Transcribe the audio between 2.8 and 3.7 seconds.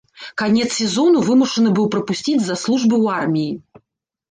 ў арміі.